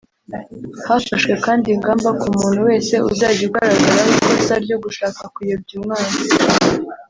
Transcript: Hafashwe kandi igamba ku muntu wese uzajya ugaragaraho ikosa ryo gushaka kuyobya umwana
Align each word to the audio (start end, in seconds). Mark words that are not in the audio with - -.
Hafashwe 0.87 1.33
kandi 1.45 1.67
igamba 1.75 2.09
ku 2.19 2.27
muntu 2.37 2.59
wese 2.69 2.93
uzajya 3.09 3.43
ugaragaraho 3.49 4.09
ikosa 4.17 4.55
ryo 4.63 4.77
gushaka 4.83 5.21
kuyobya 5.33 5.73
umwana 5.79 6.15